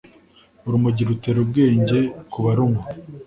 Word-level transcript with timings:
Urumogi 0.65 1.01
rutera 1.09 1.37
ubwenge 1.43 1.97
ku 2.31 2.37
barunwa 2.45 2.83